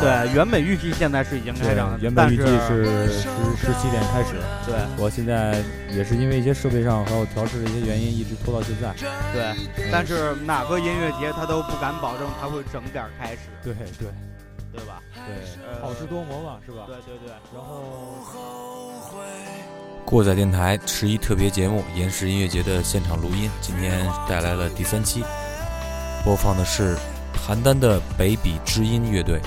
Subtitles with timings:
[0.00, 4.34] 对，原本预计现在是已经开场，原本预计是十十七点开始。
[4.66, 8.92] 对，我现在也是因为一些设备上还有调试的一些原因，一直拖到现在。
[9.32, 9.54] 对，
[9.92, 13.38] 但是哪个音乐节他都不敢保证他会整点开始。
[13.62, 14.08] 对对，
[14.72, 15.00] 对吧？
[15.14, 16.84] 对，好事多磨嘛，是吧？
[16.86, 17.32] 对对对。
[17.54, 18.16] 然后，
[20.04, 25.22] 过载电台十一特别节目延时音乐节的现场录音，今天带来了第三期，
[26.24, 26.96] 播放的是
[27.46, 29.40] 邯郸的北比知音乐队。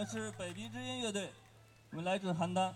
[0.00, 1.28] 们是北鼻之音乐队，
[1.90, 2.72] 我们来自邯郸。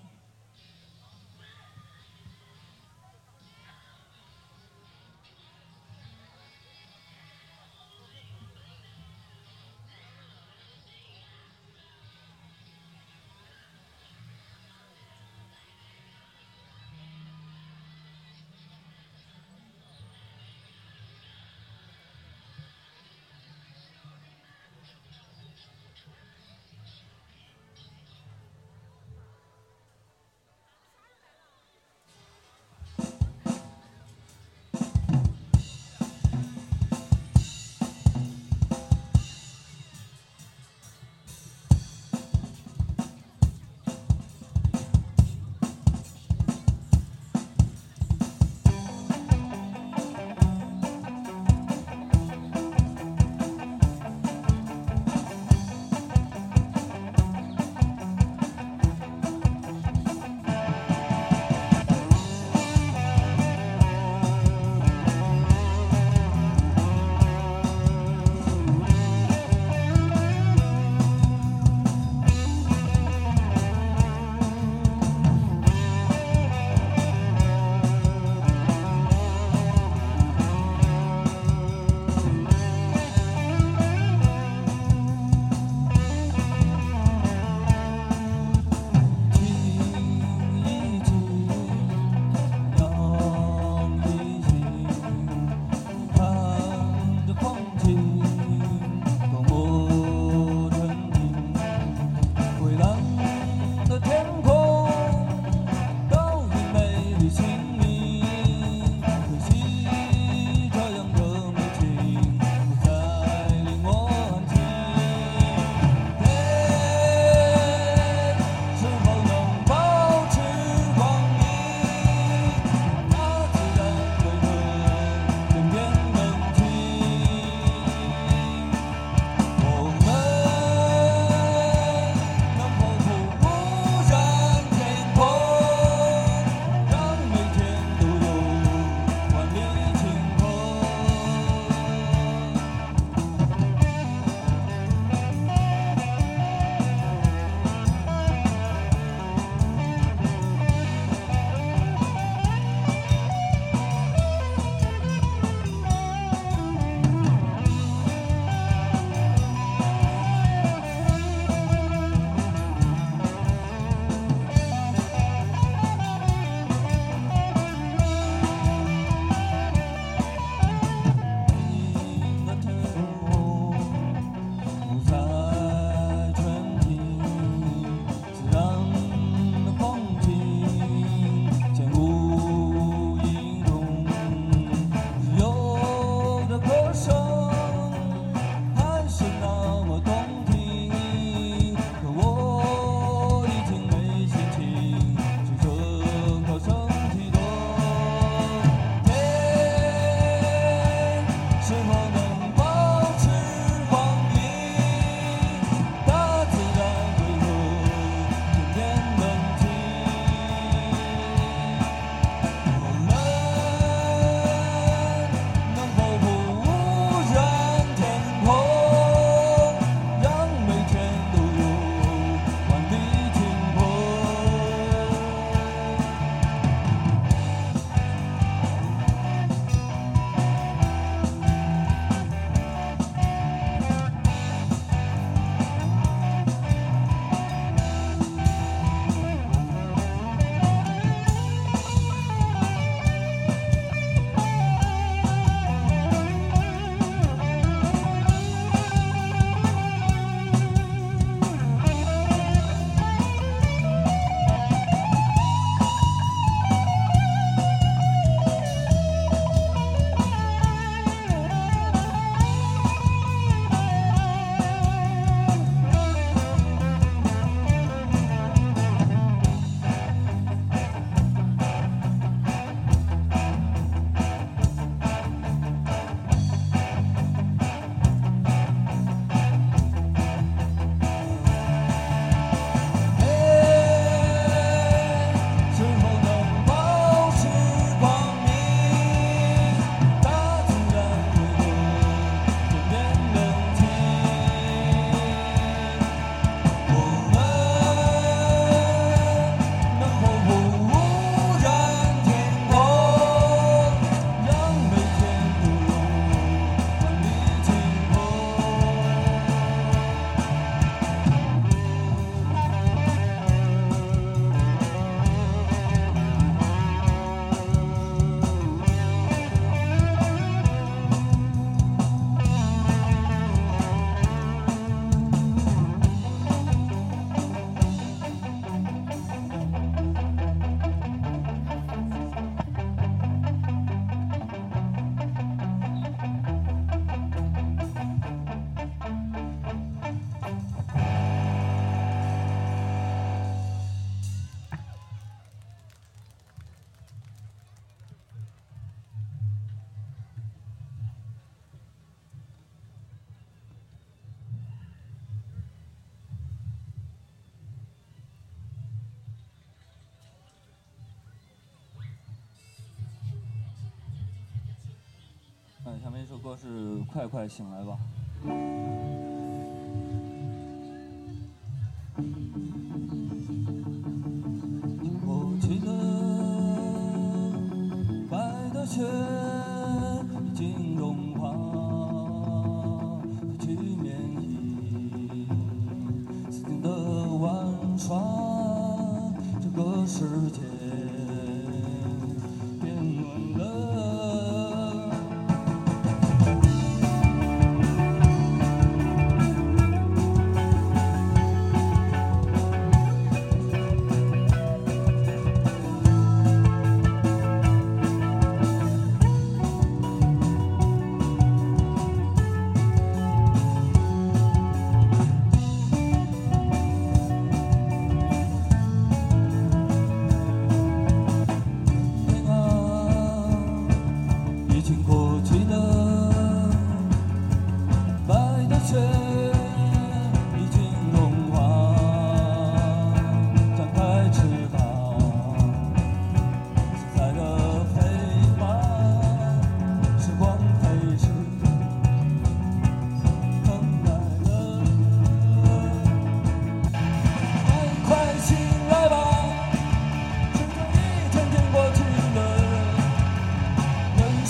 [365.87, 367.99] 嗯，下面一首歌是《快快醒来吧》。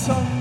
[0.05, 0.34] sun.